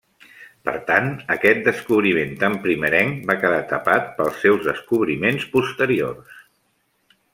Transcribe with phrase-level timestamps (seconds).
[0.67, 6.43] Per tant aquest descobriment tan primerenc va quedar tapat pels seus descobriments posteriors.